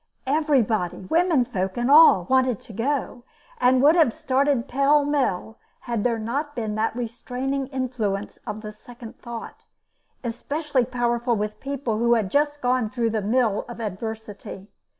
Everybody, 0.25 0.97
women 1.11 1.45
folk 1.45 1.77
and 1.77 1.91
all, 1.91 2.23
wanted 2.23 2.59
to 2.61 2.73
go, 2.73 3.23
and 3.59 3.83
would 3.83 3.93
have 3.95 4.15
started 4.15 4.67
pell 4.67 5.05
mell 5.05 5.59
had 5.81 6.03
there 6.03 6.17
not 6.17 6.55
been 6.55 6.73
that 6.73 6.95
restraining 6.95 7.67
influence 7.67 8.37
of 8.47 8.61
the 8.61 8.71
second 8.71 9.19
thought, 9.19 9.65
especially 10.23 10.85
powerful 10.85 11.35
with 11.35 11.59
people 11.59 11.99
who 11.99 12.15
had 12.15 12.31
just 12.31 12.61
gone 12.61 12.89
through 12.89 13.11
the 13.11 13.21
mill 13.21 13.63
of 13.69 13.79
adversity. 13.79 14.71